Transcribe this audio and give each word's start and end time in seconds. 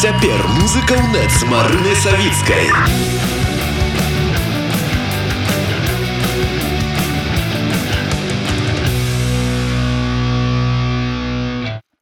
Цяпер 0.00 0.40
музыка 0.56 0.96
ў 0.96 1.12
нет 1.12 1.28
з 1.28 1.44
марынай 1.44 1.92
савіцкай. 1.92 2.72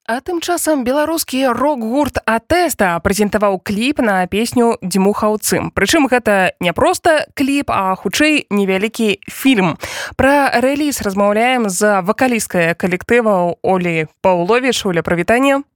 А 0.06 0.22
тым 0.22 0.38
часам 0.38 0.86
беларускі 0.86 1.50
рок-гурт 1.58 2.22
атэста 2.22 3.02
прэзентаваў 3.02 3.58
кліп 3.58 3.98
на 3.98 4.22
песню 4.30 4.78
дзьмухаўцым. 4.78 5.74
Прычым 5.74 6.06
гэта 6.06 6.54
не 6.62 6.70
проста 6.70 7.26
кліп, 7.34 7.74
а 7.74 7.98
хутчэй 7.98 8.46
невялікі 8.46 9.18
фільм. 9.26 9.74
Пра 10.14 10.54
рэліз 10.54 11.02
размаўляем 11.02 11.66
з 11.66 11.98
вакалісткай 12.06 12.78
калектываў 12.78 13.58
Олі 13.66 14.06
Паўловіч 14.22 14.86
Оля 14.86 15.02
прывітання. 15.02 15.66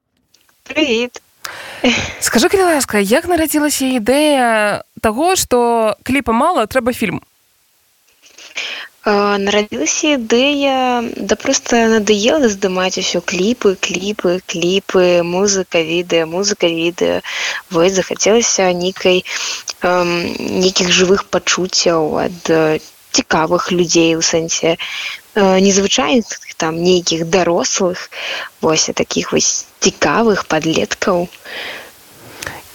Привіт. 0.62 1.18
Скажы 2.21 2.49
калі 2.49 2.71
ласка, 2.71 3.03
як 3.03 3.27
нарадзілася 3.27 3.91
ідэя 3.99 4.83
таго, 5.03 5.35
што 5.37 5.96
кліпа 6.07 6.33
мала 6.33 6.67
трэба 6.71 6.95
фільм. 6.95 7.21
Э, 9.03 9.37
нарадзілася 9.43 10.14
ідэя 10.14 11.03
да 11.19 11.35
проста 11.35 11.91
надоела 11.91 12.47
здымаць 12.53 13.03
усё 13.03 13.19
кліпы 13.19 13.75
кліпы 13.86 14.39
кліпы 14.47 15.27
музыка 15.27 15.83
відэа 15.83 16.29
музыка 16.31 16.71
відэа 16.71 17.19
вось 17.75 17.99
захацелася 17.99 18.71
нейкай 18.71 19.27
нейкіх 19.83 20.95
жывых 20.95 21.27
пачуццяў 21.35 22.14
ад 22.22 22.39
цікавых 23.12 23.71
людзей 23.72 24.16
у 24.16 24.22
сэнсе 24.25 24.76
незвычайных 25.36 26.26
там 26.57 26.79
нейкіх 26.82 27.26
дарослых. 27.26 28.11
Вось 28.61 28.90
таких 28.94 29.32
вось 29.32 29.64
цікавых 29.80 30.46
подлеткаў 30.46 31.29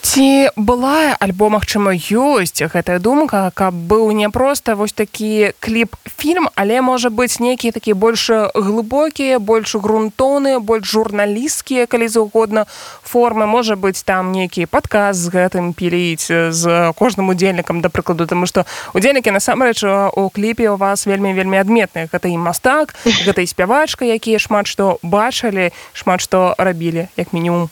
ці 0.08 0.48
была 0.56 1.20
альбо 1.20 1.50
магчыма 1.52 1.92
ёсць 1.92 2.64
гэтая 2.64 2.96
думка 3.04 3.52
каб 3.52 3.76
быў 3.76 4.16
не 4.16 4.30
проста 4.32 4.76
вось 4.80 4.96
такі 4.96 5.52
кліп 5.60 6.00
фільм 6.08 6.48
але 6.56 6.80
можа 6.80 7.12
быць 7.12 7.44
нейкія 7.44 7.76
такія 7.76 7.92
больш 7.92 8.32
глыбокія 8.56 9.40
больш 9.40 9.76
грунтоны 9.76 10.60
больш 10.64 10.88
журналісцкія 10.96 11.92
калі 11.92 12.08
заўгодна 12.08 12.64
формы. 13.04 13.46
Можа 13.52 13.76
быць 13.76 14.00
там 14.08 14.32
нейкі 14.32 14.66
падказ 14.72 15.20
з 15.20 15.28
гэтым 15.28 15.76
піліць 15.76 16.32
з 16.32 16.94
кожным 16.96 17.28
удзельнікам 17.36 17.84
да 17.84 17.92
прыкладу 17.92 18.32
таму 18.32 18.48
што 18.48 18.64
удзельнікі 18.96 19.36
насамрэч 19.36 19.84
у 20.16 20.30
кліпе 20.32 20.72
у 20.72 20.78
вас 20.80 21.04
вельмі 21.04 21.36
вельмі 21.36 21.60
адметны 21.60 22.08
гэта 22.08 22.32
і 22.32 22.40
мастак 22.40 22.96
гэта 23.28 23.44
і 23.44 23.52
спявачка 23.52 24.08
якія 24.08 24.40
шмат 24.40 24.72
што 24.72 25.04
бачылі 25.04 25.76
шмат 25.92 26.24
што 26.24 26.56
рабілі 26.56 27.12
як 27.20 27.36
мінімум 27.36 27.68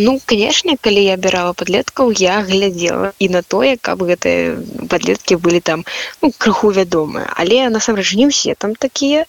ну 0.00 0.20
канешне 0.24 0.76
калі 0.80 1.02
я 1.04 1.14
абірала 1.14 1.52
подлеткаў 1.52 2.12
я 2.16 2.40
глядзела 2.44 3.12
і 3.18 3.28
на 3.28 3.42
тое 3.42 3.76
каб 3.80 4.02
гэтыя 4.02 4.56
подлеткі 4.88 5.36
былі 5.36 5.60
там 5.60 5.84
ну, 6.22 6.32
крыху 6.36 6.70
вядомыя 6.70 7.28
але 7.36 7.68
насамрэч 7.72 8.14
не 8.20 8.28
ўсе 8.28 8.54
там 8.54 8.74
такія 8.74 9.24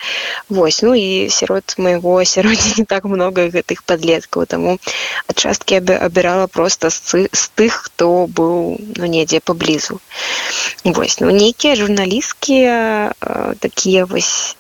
вось 0.50 0.82
ну 0.84 0.94
і 0.96 1.30
сярод 1.30 1.76
майго 1.78 2.20
асяроддзя 2.20 2.84
не 2.84 2.86
так 2.86 3.06
много 3.06 3.48
гэтых 3.48 3.84
подлеткаў 3.84 4.46
таму 4.46 4.78
ад 5.28 5.36
часткі 5.36 5.80
абірала 5.80 6.48
просто 6.48 6.90
з, 6.90 7.28
з 7.32 7.44
тых 7.56 7.90
хто 7.90 8.28
быў 8.28 8.80
ну 9.00 9.06
недзе 9.06 9.40
паблізу 9.40 10.00
вось 10.84 11.20
ну 11.20 11.32
нейкія 11.32 11.76
журналісцкія 11.76 13.14
такія 13.60 14.06
вось 14.06 14.56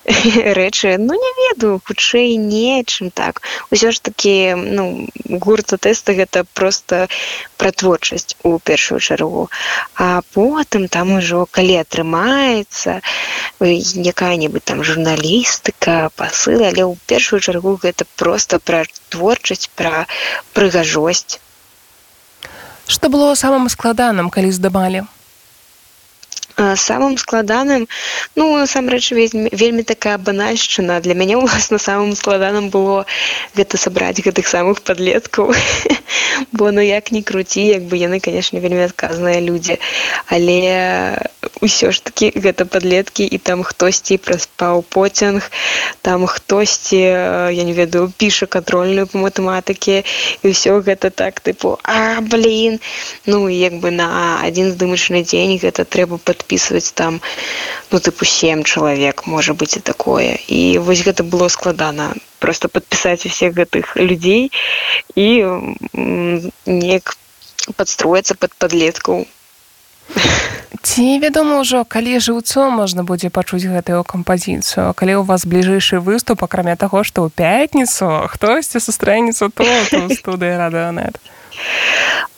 рэчы 0.59 0.97
ну 0.97 1.13
не 1.13 1.31
ведаю 1.43 1.79
хутчэй 1.83 2.37
не 2.49 2.83
чым 2.83 3.11
так. 3.11 3.41
Усё 3.71 3.91
ж 3.91 4.01
таки 4.01 4.55
ну 4.55 5.08
гурта 5.25 5.77
тэста 5.77 6.13
гэта 6.13 6.45
просто 6.53 7.07
пра 7.57 7.71
творчасць 7.71 8.35
у 8.43 8.59
першую 8.59 8.99
чаргу. 8.99 9.49
А 9.95 10.21
потым 10.33 10.87
там 10.87 11.13
ужо 11.17 11.45
калі 11.51 11.77
атрымаецца 11.83 13.01
якая-небудзь 13.59 14.65
там 14.65 14.83
журналістыка 14.83 16.09
пасылы 16.15 16.65
але 16.71 16.83
ў 16.87 16.95
першую 17.05 17.39
чаргу 17.39 17.77
гэта 17.81 18.07
просто 18.15 18.59
пра 18.59 18.85
творчасць 19.09 19.69
пра 19.75 20.07
прыгажосць. 20.53 21.39
Что 22.87 23.09
было 23.09 23.35
самым 23.35 23.69
складаным 23.69 24.29
калі 24.33 24.49
здымалі 24.51 25.05
самым 26.75 27.17
складаным 27.17 27.87
ну 28.35 28.57
насамрэч 28.57 29.11
вельмі 29.11 29.83
такая 29.83 30.17
банальшчына 30.17 30.99
для 31.01 31.13
мяне 31.13 31.37
ўласна 31.41 31.79
самым 31.79 32.15
складаным 32.15 32.69
было 32.69 33.05
гэта 33.55 33.77
сабраць 33.77 34.21
гэтых 34.21 34.47
самых 34.47 34.81
подлеткаў 34.81 35.53
бо 36.51 36.71
ну 36.71 36.81
як 36.81 37.11
не 37.11 37.23
круці 37.23 37.61
як 37.61 37.83
бы 37.89 37.97
яны 37.97 38.19
конечно 38.19 38.59
вельмі 38.59 38.85
адказныя 38.89 39.39
людзі. 39.39 39.79
Але 40.27 41.29
ўсё 41.61 41.91
ж 41.91 42.01
таки 42.01 42.31
гэта 42.35 42.65
подлеткі 42.65 43.23
і 43.23 43.37
там 43.37 43.63
хтосьці 43.63 44.17
праспаў 44.17 44.81
поцінг 44.81 45.51
там 46.01 46.25
хтосьці 46.25 46.99
я 47.53 47.63
не 47.63 47.73
ведаю 47.73 48.11
піша 48.17 48.45
контрольную 48.45 49.07
по 49.07 49.21
матэматыке 49.21 50.03
і 50.43 50.45
ўсё 50.49 50.81
гэта 50.81 51.13
так 51.13 51.39
тыпу 51.39 51.77
а 51.83 52.21
блин 52.21 52.79
ну 53.25 53.47
як 53.47 53.77
бы 53.79 53.91
на 53.91 54.41
адзін 54.43 54.73
здымачны 54.73 55.23
дзень 55.23 55.57
гэта 55.61 55.85
трэба 55.85 56.17
под 56.17 56.39
подписывать 56.39 56.93
там 56.95 57.21
ну 57.91 57.99
тыпу 57.99 58.25
семь 58.25 58.63
чалавек 58.63 59.27
можа 59.27 59.53
быть 59.53 59.77
і 59.77 59.79
такое. 59.79 60.39
І 60.47 60.77
вось 60.79 61.03
гэта 61.03 61.23
было 61.23 61.47
складана 61.47 62.15
просто 62.39 62.69
подпісаць 62.69 63.25
усіх 63.25 63.53
гэтых 63.53 63.95
людзей 63.95 64.51
і 65.15 65.27
неяк 66.65 67.17
подстроиться 67.75 68.35
под 68.35 68.53
подлеткаў 68.53 69.27
ці 70.81 71.07
вядома 71.19 71.59
ўжо 71.61 71.83
калі 71.83 72.19
жыўцо 72.19 72.69
можна 72.73 73.03
будзе 73.03 73.29
пачуць 73.29 73.65
гэтую 73.65 74.03
кампазіцыю 74.03 74.93
калі 74.95 75.21
у 75.21 75.23
вас 75.23 75.45
бліжэйшы 75.45 75.99
выступ 75.99 76.43
акрамя 76.47 76.75
таго 76.75 77.03
што 77.03 77.27
ў 77.27 77.29
пятніцу 77.33 78.29
хтосьці 78.31 78.79
сустрэнецца 78.79 79.51
то 79.53 79.67
студыя 80.15 80.57
радыонет 80.61 81.19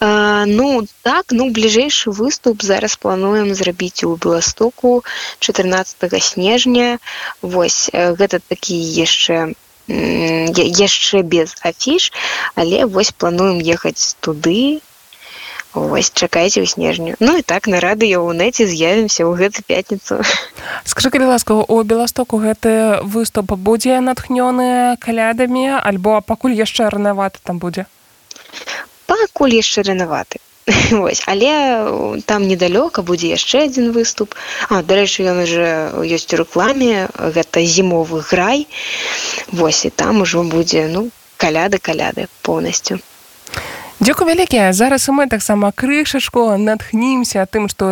ну 0.02 0.88
так 1.04 1.32
ну 1.32 1.50
бліжэйшы 1.54 2.12
выступ 2.12 2.64
зараз 2.66 2.96
плануем 2.96 3.54
зрабіць 3.54 4.04
у 4.04 4.16
беластоку 4.16 5.04
14 5.40 6.24
снежня. 6.24 6.98
Вось 7.42 7.90
гэта 7.94 8.42
такі 8.42 8.76
яшчэ 8.76 9.54
яшчэ 9.88 11.22
без 11.22 11.56
афіш 11.62 12.12
але 12.56 12.86
вось 12.86 13.12
плануем 13.12 13.60
ехаць 13.60 14.16
туды 14.20 14.82
Вось 15.74 16.12
чакайце 16.12 16.60
ў 16.60 16.68
снежню 16.68 17.16
Ну 17.20 17.38
і 17.40 17.42
так 17.42 17.68
на 17.72 17.80
радыё 17.80 18.20
ў 18.28 18.36
нэце 18.36 18.68
з'явімся 18.68 19.24
ў 19.24 19.32
гэту 19.40 19.64
пятніцу 19.64 20.20
скажи 20.84 21.10
калі 21.10 21.32
ласка 21.32 21.56
у 21.56 21.84
беластоку 21.84 22.38
гэты 22.44 23.00
выступ 23.08 23.56
будзе 23.56 24.00
натхнёны 24.04 24.98
калядамі 25.00 25.80
альбо 25.80 26.20
пакуль 26.22 26.56
яшчэ 26.60 26.90
ранавата 26.92 27.40
там 27.44 27.60
будзе? 27.64 27.86
Пакуль 29.08 29.56
яшчэ 29.56 29.88
ранаваты. 29.88 30.40
Вось, 30.92 31.24
але 31.26 32.22
там 32.26 32.48
недалёка 32.48 33.02
будзе 33.02 33.32
яшчэ 33.32 33.66
адзін 33.68 33.92
выступ. 33.96 34.36
А 34.70 34.84
дарэчы 34.84 35.26
ён 35.26 35.44
уже 35.44 35.68
ёсць 36.06 36.30
у 36.36 36.42
рэкламе 36.44 37.08
гэта 37.18 37.64
зімовы 37.66 38.22
грай. 38.22 38.68
Восьось 39.52 39.86
і 39.86 39.96
там 40.04 40.22
ужо 40.22 40.44
будзе 40.44 40.88
ну 40.88 41.10
каляды 41.38 41.80
каляды 41.80 42.28
поўнасцю 42.44 43.00
Дзякуй 44.02 44.34
вялікія 44.34 44.74
зараз 44.74 45.06
і 45.08 45.12
мы 45.14 45.30
таксама 45.30 45.70
крышашку 45.70 46.58
натхнімся 46.58 47.46
тым 47.46 47.70
што 47.70 47.86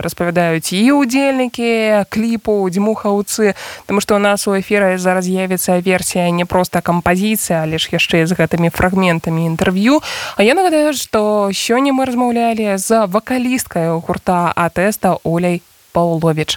распавядаюць 0.00 0.72
і 0.72 0.80
удзельнікі 0.96 2.08
кліпу 2.08 2.64
дзьмухаўцы 2.72 3.52
Таму 3.84 4.00
што 4.00 4.16
у 4.16 4.22
нас 4.24 4.48
у 4.48 4.56
эфіры 4.56 4.96
зараз 4.96 5.28
з'явіцца 5.28 5.76
версія 5.84 6.32
не 6.32 6.48
проста 6.48 6.80
кампазіцыя 6.80 7.68
але 7.68 7.76
ж 7.76 7.92
яшчэ 7.92 8.24
з 8.24 8.40
гэтымі 8.40 8.72
фрагментамі 8.72 9.44
інтэрв'ю. 9.52 10.00
А 10.36 10.40
я 10.40 10.56
нагадаю 10.56 10.96
што 10.96 11.52
сёння 11.52 11.92
мы 11.92 12.08
размаўлялі 12.08 12.80
з 12.80 13.04
вакалісткай 13.04 13.92
гурта 14.00 14.56
атэста 14.56 15.20
Оляй 15.28 15.60
Паўлович 15.92 16.56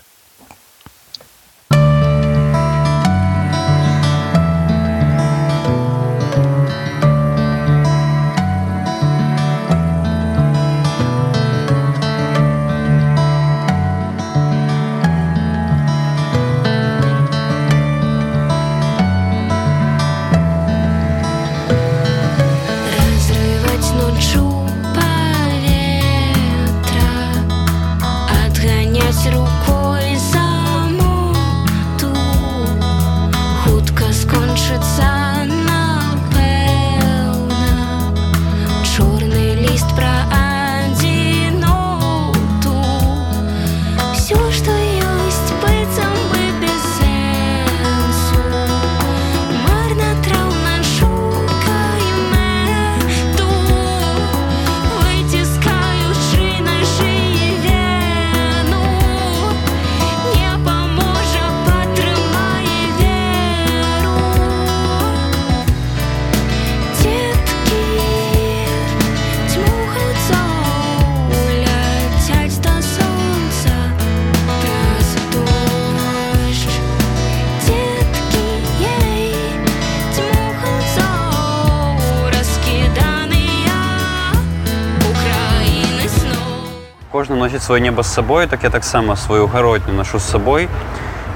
кожны 87.14 87.36
носіць 87.38 87.62
свое 87.62 87.80
неба 87.80 88.04
з 88.04 88.10
сабой 88.10 88.48
так 88.48 88.64
я 88.64 88.70
таксама 88.70 89.16
сваю 89.16 89.46
гародню 89.48 89.94
нашу 89.94 90.20
з 90.20 90.24
сабой. 90.24 90.68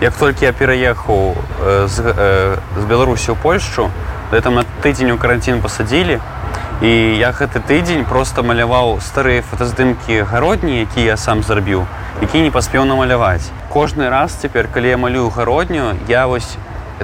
Як 0.01 0.13
толькі 0.17 0.45
я 0.45 0.51
пераехаў 0.51 1.37
э, 1.37 1.87
з, 1.87 2.01
э, 2.01 2.57
з 2.81 2.83
беларусі 2.89 3.31
ў 3.31 3.37
польшчу 3.37 3.91
там 4.41 4.55
на 4.55 4.65
тыдзень 4.81 5.13
у 5.13 5.17
каранцін 5.21 5.61
пасадзілі. 5.61 6.17
І 6.81 6.89
я 7.21 7.29
гэты 7.29 7.61
тыдзень 7.61 8.05
просто 8.09 8.41
маляваў 8.41 8.97
старыя 9.05 9.45
фотаздымкі 9.45 10.25
гародні 10.25 10.79
які 10.79 11.05
я 11.05 11.17
сам 11.17 11.43
зрабіў 11.43 11.85
які 12.25 12.41
не 12.41 12.49
паспеў 12.49 12.85
намаляваць. 12.85 13.45
Кожны 13.69 14.09
раз 14.09 14.33
цяпер 14.33 14.65
калі 14.73 14.89
я 14.89 14.97
малюю 14.97 15.29
гародню 15.29 15.93
я 16.07 16.25
вось 16.25 16.57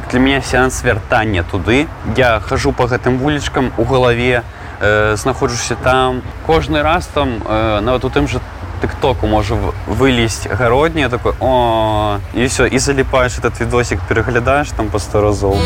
для 0.10 0.20
меня 0.20 0.42
сеанс 0.42 0.84
вяртання 0.84 1.46
туды. 1.46 1.86
Я 2.18 2.40
хожу 2.40 2.74
по 2.74 2.90
гэтым 2.90 3.22
вулічкам 3.22 3.72
у 3.78 3.84
галаве 3.84 4.42
э, 4.82 5.16
знаходжуся 5.16 5.76
там. 5.76 6.24
Кожны 6.48 6.82
раз 6.82 7.06
там 7.06 7.38
э, 7.46 7.80
нават 7.82 8.06
у 8.06 8.10
тым 8.10 8.28
же 8.28 8.42
тыктоку 8.84 9.28
можа 9.28 9.56
вылезть 9.88 10.48
гародні 10.52 11.08
такой 11.08 11.34
о 11.40 12.18
і 12.34 12.46
все 12.46 12.68
і 12.68 12.80
заліпаеш 12.80 13.40
этот 13.40 13.62
відосик 13.62 14.00
пераглядаеш 14.08 14.72
там 14.72 14.90
по 14.90 15.00
100 15.00 15.22
разоў 15.22 15.58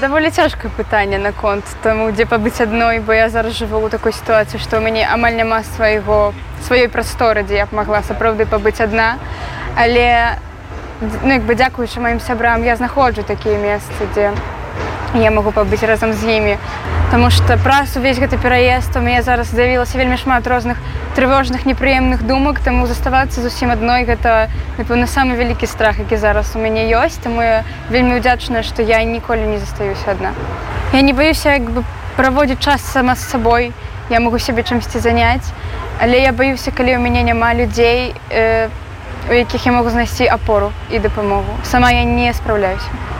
даволі 0.00 0.28
цяжкае 0.30 0.68
пытанне 0.76 1.16
наконт 1.16 1.64
таму 1.82 2.10
дзе 2.12 2.26
пабыць 2.28 2.60
адной 2.60 2.98
бо 3.00 3.16
я 3.16 3.28
зараз 3.32 3.56
жыву 3.56 3.80
ў 3.80 3.88
такой 3.88 4.12
сітуацыі 4.12 4.60
што 4.60 4.76
ў 4.76 4.84
мяне 4.84 5.08
амаль 5.08 5.32
няма 5.32 5.62
свайго 5.64 6.36
сваёй 6.68 6.92
прасторы 6.92 7.44
дзе 7.48 7.64
я 7.64 7.66
б 7.70 7.72
магла 7.80 8.02
сапраўды 8.04 8.44
пабыць 8.44 8.76
адна 8.84 9.16
але 9.72 10.36
ну, 11.00 11.32
як 11.32 11.48
бы 11.48 11.56
дзякуючы 11.56 12.04
маім 12.04 12.20
сябрам 12.20 12.60
я 12.68 12.76
знаходжу 12.76 13.24
такія 13.24 13.56
месцы 13.56 14.10
дзе 14.12 14.36
я 15.16 15.30
магу 15.30 15.52
пабыць 15.52 15.82
разам 15.88 16.12
з 16.12 16.28
імі. 16.28 16.58
Таму 17.10 17.30
што 17.30 17.56
праз 17.64 17.96
увесь 17.96 18.18
гэты 18.20 18.36
пераезд 18.36 18.96
у 18.96 19.00
мяне 19.00 19.22
зараз 19.22 19.48
з'явілася 19.48 19.96
вельмі 19.96 20.20
шмат 20.20 20.46
розных 20.46 20.76
трывожных 21.16 21.64
непрыемных 21.64 22.26
думак 22.26 22.60
таму 22.60 22.86
заставацца 22.86 23.40
зусім 23.40 23.72
адной 23.72 24.04
гэта 24.04 24.52
напэўна 24.76 25.08
самы 25.08 25.40
вялікі 25.40 25.64
страх 25.64 25.96
які 25.98 26.20
зараз 26.20 26.52
у 26.52 26.60
мяне 26.60 26.84
ёсць. 26.92 27.16
Таму 27.24 27.40
я 27.40 27.64
вельмі 27.88 28.20
ўдзячная 28.20 28.60
што 28.60 28.84
я 28.84 29.00
ніколі 29.00 29.48
не 29.48 29.56
застаюся 29.56 30.12
адна. 30.12 30.36
Я 30.92 31.00
не 31.00 31.16
баюся 31.16 31.56
як 31.56 31.72
бы 31.72 31.84
праводзіць 32.20 32.60
час 32.60 32.84
сама 32.84 33.16
з 33.16 33.24
сабой. 33.32 33.72
Я 34.12 34.20
могу 34.20 34.38
сябе 34.38 34.60
чымсьці 34.60 35.00
заняць. 35.00 35.48
Але 36.04 36.20
я 36.20 36.36
баюся 36.36 36.68
калі 36.68 37.00
ў 37.00 37.00
мяне 37.00 37.24
няма 37.24 37.56
людзей 37.56 38.12
э, 38.28 38.68
у 39.30 39.32
якіх 39.32 39.64
я 39.66 39.72
могу 39.72 39.88
знайсці 39.88 40.28
апору 40.28 40.72
і 40.92 41.00
дапамогу. 41.00 41.56
Сама 41.64 41.96
я 41.96 42.04
не 42.04 42.28
спраўляюся 42.36 43.15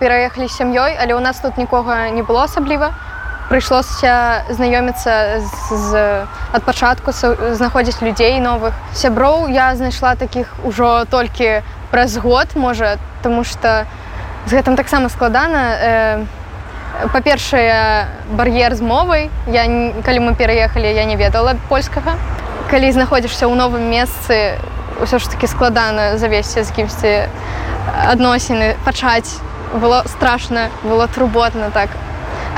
пераехалі 0.00 0.48
сям'ёй 0.48 0.96
але 0.96 1.14
у 1.14 1.20
нас 1.20 1.40
тут 1.44 1.60
нікога 1.60 2.08
не 2.10 2.22
было 2.24 2.48
асабліва. 2.48 2.96
Прыйшлося 3.50 4.46
знаёміцца 4.48 5.42
з 5.70 5.90
ад 6.54 6.62
пачатку 6.64 7.12
знаходзіць 7.12 8.00
людзей 8.00 8.40
новых. 8.40 8.72
Сяброў 8.94 9.50
я 9.52 9.74
знайшла 9.76 10.14
такіх 10.14 10.48
ужо 10.64 11.04
толькі 11.10 11.60
праз 11.90 12.16
год 12.16 12.54
можа 12.54 12.96
тому 13.22 13.44
что 13.44 13.84
з 14.46 14.54
гэтым 14.54 14.76
таксама 14.76 15.08
складана. 15.08 15.62
Э, 15.76 16.24
па-першае 17.12 18.06
бар'ер 18.30 18.74
з 18.74 18.80
мовай. 18.80 19.30
Я 19.46 19.66
калі 20.02 20.30
мы 20.30 20.34
пераехалі 20.34 20.86
я 20.86 21.04
не 21.04 21.16
ведала 21.16 21.54
польскага. 21.68 22.16
Калі 22.70 22.92
знаходзішся 22.92 23.50
ў 23.50 23.54
новым 23.58 23.90
месцы 23.90 24.56
ўсё 25.02 25.18
ж 25.18 25.26
таки 25.26 25.46
складана 25.46 26.18
завесці 26.18 26.62
з 26.62 26.70
кімсьці 26.70 27.12
адносіны 28.06 28.76
пачаць 28.84 29.42
было 29.72 30.04
страшна 30.06 30.68
было 30.82 31.08
труботна 31.08 31.70
так. 31.70 31.90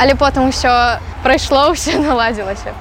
Але 0.00 0.14
потым 0.14 0.48
усё 0.48 0.98
прайшло 1.22 1.70
ўсё 1.72 1.98
наладзілася 1.98 2.72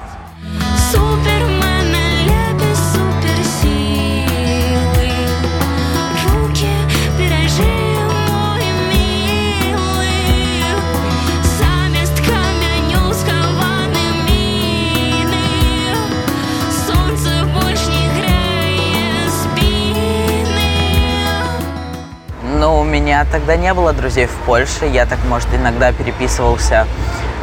меня 23.22 23.30
тогда 23.30 23.56
не 23.56 23.72
было 23.74 23.92
друзей 23.92 24.26
в 24.26 24.34
Польше. 24.46 24.86
Я 24.86 25.06
так, 25.06 25.18
может, 25.28 25.48
иногда 25.54 25.92
переписывался 25.92 26.86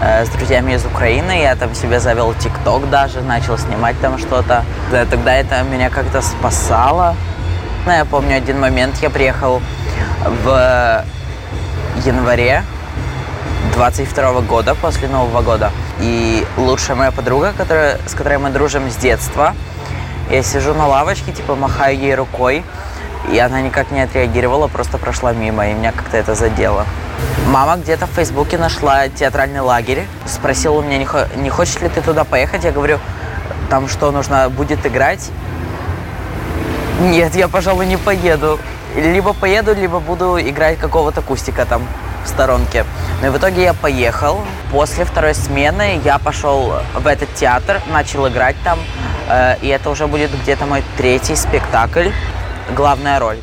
э, 0.02 0.26
с 0.26 0.30
друзьями 0.30 0.74
из 0.74 0.86
Украины. 0.86 1.42
Я 1.42 1.56
там 1.56 1.74
себе 1.74 2.00
завел 2.00 2.34
ТикТок 2.34 2.90
даже, 2.90 3.22
начал 3.22 3.58
снимать 3.58 4.00
там 4.02 4.18
что-то. 4.18 4.66
Да, 4.92 5.06
тогда 5.06 5.34
это 5.36 5.62
меня 5.64 5.90
как-то 5.90 6.22
спасало. 6.22 7.16
Но 7.86 7.94
я 7.94 8.06
помню 8.06 8.38
один 8.38 8.60
момент, 8.60 8.98
я 9.02 9.10
приехал 9.10 9.62
в 10.44 11.06
январе 12.06 12.64
22 13.74 14.42
года, 14.42 14.76
после 14.76 15.08
Нового 15.08 15.42
года. 15.42 15.72
И 16.02 16.46
лучшая 16.58 16.98
моя 16.98 17.12
подруга, 17.12 17.54
которая, 17.56 18.00
с 18.06 18.14
которой 18.14 18.38
мы 18.38 18.50
дружим 18.50 18.90
с 18.90 18.96
детства, 18.96 19.56
я 20.30 20.44
сижу 20.44 20.74
на 20.74 20.88
лавочке, 20.88 21.32
типа 21.32 21.56
махаю 21.56 21.98
ей 21.98 22.16
рукой, 22.16 22.64
и 23.32 23.38
она 23.38 23.62
никак 23.62 23.92
не 23.92 24.02
отреагировала, 24.02 24.68
просто 24.68 24.98
прошла 24.98 25.34
мимо, 25.34 25.68
и 25.68 25.74
меня 25.74 25.92
как-то 25.92 26.18
это 26.18 26.36
задело. 26.36 26.86
Мама 27.48 27.78
где-то 27.78 28.08
в 28.08 28.12
Фейсбуке 28.12 28.58
нашла 28.58 29.08
театральный 29.10 29.60
лагерь, 29.60 30.06
спросила 30.26 30.80
у 30.80 30.82
меня, 30.82 30.98
не, 30.98 31.06
хо 31.06 31.26
не 31.36 31.50
хочешь 31.50 31.80
ли 31.82 31.90
ты 31.90 32.02
туда 32.02 32.24
поехать? 32.24 32.64
Я 32.64 32.72
говорю, 32.72 33.00
там 33.70 33.88
что, 33.88 34.12
нужно 34.12 34.50
будет 34.50 34.86
играть? 34.86 35.30
Нет, 37.02 37.36
я, 37.36 37.48
пожалуй, 37.48 37.86
не 37.86 37.98
поеду. 37.98 38.60
Либо 38.96 39.34
поеду, 39.34 39.74
либо 39.74 40.00
буду 40.00 40.40
играть 40.40 40.80
какого-то 40.80 41.22
кустика 41.22 41.66
там 41.66 41.84
в 42.26 42.28
сторонке. 42.28 42.86
Но 43.22 43.28
и 43.28 43.30
в 43.30 43.38
итоге 43.38 43.64
я 43.64 43.74
поехал. 43.74 44.42
После 44.72 45.06
второй 45.06 45.36
смены 45.36 46.02
я 46.04 46.18
пошел 46.18 46.74
в 46.96 47.08
этот 47.08 47.34
театр, 47.36 47.82
начал 47.92 48.28
играть 48.28 48.56
там. 48.64 48.80
Э, 49.30 49.56
и 49.62 49.68
это 49.68 49.90
уже 49.90 50.08
будет 50.08 50.32
где-то 50.42 50.66
мой 50.66 50.84
третий 50.98 51.36
спектакль 51.36 52.10
главная 52.76 53.20
роль. 53.20 53.38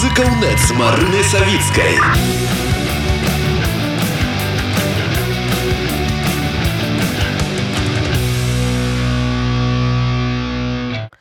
Музыка 0.00 0.24
ў 0.24 0.34
нет 0.40 0.56
з 0.56 0.72
Марынай 0.80 1.24
Савіцкай. 1.28 2.69